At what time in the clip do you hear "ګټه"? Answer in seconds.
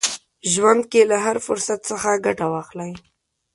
2.25-2.45